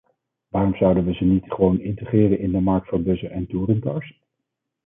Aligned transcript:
Waarom 0.47 0.75
zouden 0.75 1.05
we 1.05 1.13
ze 1.13 1.23
niet 1.23 1.43
gewoon 1.47 1.79
integreren 1.79 2.39
in 2.39 2.51
de 2.51 2.59
markt 2.59 2.87
voor 2.89 3.01
bussen 3.01 3.31
en 3.31 3.47
touringcars? 3.47 4.19